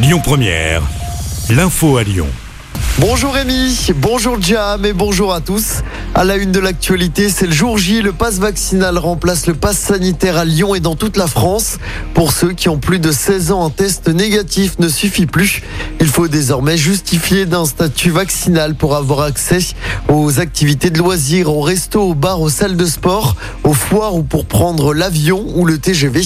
Lyon 0.00 0.20
Première, 0.22 0.82
l'info 1.50 1.96
à 1.96 2.04
Lyon. 2.04 2.28
Bonjour 3.00 3.34
Rémi, 3.34 3.90
bonjour 3.96 4.40
Jam 4.40 4.84
et 4.84 4.92
bonjour 4.92 5.34
à 5.34 5.40
tous. 5.40 5.82
À 6.14 6.22
la 6.22 6.36
une 6.36 6.52
de 6.52 6.60
l'actualité, 6.60 7.28
c'est 7.28 7.46
le 7.46 7.52
jour 7.52 7.78
J. 7.78 8.00
Le 8.00 8.12
pass 8.12 8.38
vaccinal 8.38 8.96
remplace 8.96 9.46
le 9.48 9.54
pass 9.54 9.76
sanitaire 9.76 10.36
à 10.36 10.44
Lyon 10.44 10.76
et 10.76 10.80
dans 10.80 10.94
toute 10.94 11.16
la 11.16 11.26
France. 11.26 11.78
Pour 12.14 12.32
ceux 12.32 12.52
qui 12.52 12.68
ont 12.68 12.78
plus 12.78 13.00
de 13.00 13.10
16 13.10 13.50
ans, 13.50 13.66
un 13.66 13.70
test 13.70 14.08
négatif 14.08 14.78
ne 14.78 14.88
suffit 14.88 15.26
plus. 15.26 15.62
Il 16.00 16.06
faut 16.06 16.28
désormais 16.28 16.76
justifier 16.76 17.44
d'un 17.44 17.64
statut 17.64 18.10
vaccinal 18.10 18.76
pour 18.76 18.94
avoir 18.94 19.20
accès 19.22 19.58
aux 20.08 20.38
activités 20.38 20.90
de 20.90 20.98
loisirs, 20.98 21.52
aux 21.52 21.60
restos, 21.60 22.02
aux 22.02 22.14
bars, 22.14 22.40
aux 22.40 22.48
salles 22.48 22.76
de 22.76 22.86
sport, 22.86 23.34
aux 23.64 23.72
foires 23.72 24.14
ou 24.14 24.22
pour 24.22 24.46
prendre 24.46 24.94
l'avion 24.94 25.44
ou 25.56 25.66
le 25.66 25.78
TGV. 25.78 26.22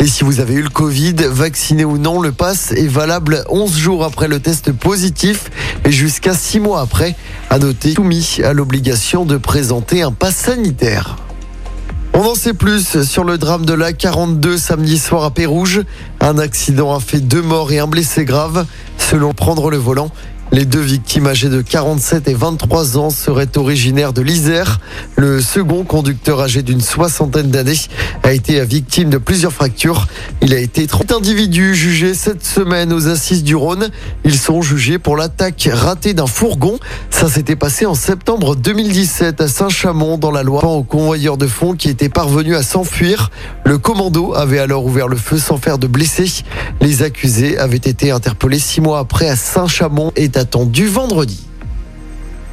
Et 0.00 0.06
si 0.06 0.22
vous 0.22 0.40
avez 0.40 0.54
eu 0.54 0.62
le 0.62 0.68
Covid, 0.68 1.14
vacciné 1.30 1.86
ou 1.86 1.96
non, 1.96 2.20
le 2.20 2.32
pass 2.32 2.72
est 2.72 2.88
valable 2.88 3.42
11 3.48 3.76
jours 3.76 4.04
après 4.04 4.28
le 4.28 4.38
test 4.38 4.70
positif 4.72 5.50
et 5.86 5.92
jusqu'à 5.92 6.34
6 6.34 6.60
mois 6.60 6.82
après. 6.82 7.16
À 7.48 7.58
noter, 7.58 7.94
soumis 7.94 8.40
à 8.44 8.52
l'obligation 8.52 9.24
de 9.24 9.38
présenter 9.38 10.02
un 10.02 10.12
pass 10.12 10.36
sanitaire. 10.36 11.16
On 12.18 12.22
en 12.22 12.34
sait 12.34 12.54
plus 12.54 13.02
sur 13.02 13.24
le 13.24 13.36
drame 13.36 13.66
de 13.66 13.74
la 13.74 13.92
42 13.92 14.56
samedi 14.56 14.98
soir 14.98 15.24
à 15.24 15.30
Pérouge. 15.30 15.82
Un 16.20 16.38
accident 16.38 16.94
a 16.94 16.98
fait 16.98 17.20
deux 17.20 17.42
morts 17.42 17.72
et 17.72 17.78
un 17.78 17.86
blessé 17.86 18.24
grave. 18.24 18.64
Selon 19.08 19.32
Prendre 19.32 19.70
le 19.70 19.76
volant, 19.76 20.10
les 20.52 20.64
deux 20.64 20.80
victimes 20.80 21.26
âgées 21.26 21.48
de 21.48 21.60
47 21.60 22.28
et 22.28 22.34
23 22.34 22.98
ans 22.98 23.10
seraient 23.10 23.56
originaires 23.56 24.12
de 24.12 24.22
l'Isère. 24.22 24.78
Le 25.16 25.40
second 25.40 25.84
conducteur 25.84 26.40
âgé 26.40 26.62
d'une 26.62 26.80
soixantaine 26.80 27.50
d'années 27.50 27.74
a 28.22 28.32
été 28.32 28.64
victime 28.64 29.10
de 29.10 29.18
plusieurs 29.18 29.52
fractures. 29.52 30.06
Il 30.42 30.54
a 30.54 30.58
été 30.58 30.86
30 30.86 31.12
individus 31.12 31.74
jugés 31.74 32.14
cette 32.14 32.44
semaine 32.44 32.92
aux 32.92 33.08
assises 33.08 33.42
du 33.42 33.56
Rhône. 33.56 33.90
Ils 34.24 34.38
sont 34.38 34.62
jugés 34.62 34.98
pour 34.98 35.16
l'attaque 35.16 35.68
ratée 35.72 36.14
d'un 36.14 36.26
fourgon. 36.26 36.78
Ça 37.10 37.28
s'était 37.28 37.56
passé 37.56 37.84
en 37.84 37.94
septembre 37.94 38.54
2017 38.54 39.40
à 39.40 39.48
Saint-Chamond 39.48 40.16
dans 40.16 40.30
la 40.30 40.42
Loire 40.42 40.70
au 40.70 40.84
convoyeur 40.84 41.36
de 41.36 41.46
fonds 41.46 41.74
qui 41.74 41.88
était 41.88 42.08
parvenu 42.08 42.54
à 42.54 42.62
s'enfuir. 42.62 43.30
Le 43.64 43.78
commando 43.78 44.34
avait 44.34 44.60
alors 44.60 44.84
ouvert 44.84 45.08
le 45.08 45.16
feu 45.16 45.38
sans 45.38 45.56
faire 45.56 45.78
de 45.78 45.86
blessés. 45.86 46.44
Les 46.80 47.02
accusés 47.02 47.58
avaient 47.58 47.76
été 47.76 48.10
interpellés 48.12 48.60
six 48.60 48.80
mois 48.80 49.00
après 49.00 49.28
à 49.28 49.36
Saint-Chamond 49.36 50.12
et 50.14 50.28
attendu 50.36 50.86
vendredi. 50.86 51.46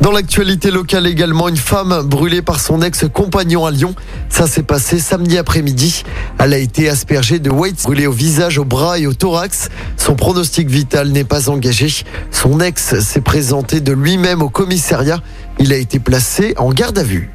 Dans 0.01 0.11
l'actualité 0.11 0.69
locale 0.69 1.07
également, 1.07 1.47
une 1.47 1.55
femme 1.55 2.01
brûlée 2.03 2.41
par 2.41 2.59
son 2.59 2.81
ex-compagnon 2.81 3.65
à 3.65 3.71
Lyon. 3.71 3.95
Ça 4.27 4.47
s'est 4.47 4.63
passé 4.63 4.99
samedi 4.99 5.37
après-midi. 5.37 6.03
Elle 6.39 6.53
a 6.53 6.57
été 6.57 6.89
aspergée 6.89 7.39
de 7.39 7.49
white 7.49 7.81
brûlée 7.83 8.07
au 8.07 8.11
visage, 8.11 8.57
au 8.57 8.65
bras 8.65 8.99
et 8.99 9.07
au 9.07 9.13
thorax. 9.13 9.69
Son 9.95 10.15
pronostic 10.15 10.67
vital 10.67 11.09
n'est 11.09 11.23
pas 11.23 11.49
engagé. 11.49 11.87
Son 12.31 12.59
ex 12.59 12.99
s'est 12.99 13.21
présenté 13.21 13.79
de 13.79 13.93
lui-même 13.93 14.41
au 14.41 14.49
commissariat. 14.49 15.21
Il 15.59 15.71
a 15.71 15.77
été 15.77 15.99
placé 15.99 16.53
en 16.57 16.73
garde 16.73 16.97
à 16.97 17.03
vue. 17.03 17.31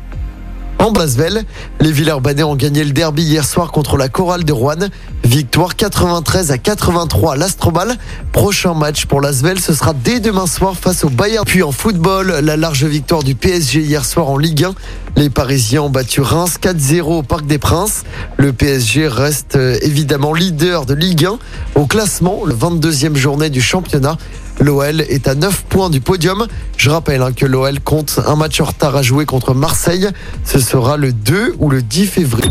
En 0.78 0.92
Blasvel, 0.92 1.42
les 1.80 1.90
Villeurbanais 1.90 2.44
ont 2.44 2.54
gagné 2.54 2.84
le 2.84 2.92
derby 2.92 3.24
hier 3.24 3.44
soir 3.44 3.72
contre 3.72 3.96
la 3.96 4.08
Chorale 4.08 4.44
de 4.44 4.52
Rouen. 4.52 4.88
Victoire 5.24 5.74
93 5.74 6.52
à 6.52 6.58
83 6.58 7.32
à 7.32 7.36
l'Astrobal. 7.36 7.96
Prochain 8.32 8.74
match 8.74 9.06
pour 9.06 9.20
l'Asvel, 9.20 9.58
ce 9.58 9.74
sera 9.74 9.92
dès 9.92 10.20
demain 10.20 10.46
soir 10.46 10.76
face 10.76 11.02
au 11.02 11.10
Bayern. 11.10 11.44
Puis 11.44 11.64
en 11.64 11.72
football, 11.72 12.28
la 12.42 12.56
large 12.56 12.84
victoire 12.84 13.24
du 13.24 13.34
PSG 13.34 13.80
hier 13.80 14.04
soir 14.04 14.30
en 14.30 14.38
Ligue 14.38 14.64
1. 14.64 14.74
Les 15.16 15.30
Parisiens 15.30 15.82
ont 15.82 15.90
battu 15.90 16.20
Reims 16.20 16.58
4-0 16.62 17.00
au 17.02 17.22
Parc 17.22 17.46
des 17.46 17.58
Princes. 17.58 18.04
Le 18.36 18.52
PSG 18.52 19.08
reste 19.08 19.56
euh, 19.56 19.78
évidemment 19.82 20.32
leader 20.32 20.86
de 20.86 20.94
Ligue 20.94 21.26
1 21.26 21.38
au 21.74 21.86
classement, 21.86 22.42
le 22.44 22.54
22e 22.54 23.16
journée 23.16 23.50
du 23.50 23.60
championnat. 23.60 24.16
L'OL 24.60 25.00
est 25.02 25.28
à 25.28 25.34
9 25.34 25.64
points 25.68 25.90
du 25.90 26.00
podium. 26.00 26.46
Je 26.76 26.90
rappelle 26.90 27.22
hein, 27.22 27.32
que 27.32 27.46
l'OL 27.46 27.80
compte 27.80 28.20
un 28.26 28.36
match 28.36 28.60
en 28.60 28.64
retard 28.64 28.96
à 28.96 29.02
jouer 29.02 29.24
contre 29.24 29.54
Marseille. 29.54 30.08
Ce 30.44 30.58
sera 30.58 30.96
le 30.96 31.12
2 31.12 31.56
ou 31.58 31.70
le 31.70 31.82
10 31.82 32.06
février. 32.06 32.50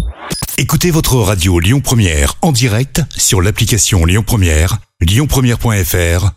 Écoutez 0.57 0.91
votre 0.91 1.15
radio 1.17 1.59
Lyon 1.59 1.81
Première 1.81 2.35
en 2.41 2.51
direct 2.51 3.01
sur 3.15 3.41
l'application 3.41 4.05
Lyon 4.05 4.23
Première, 4.25 4.77
lyonpremière.fr 5.01 6.36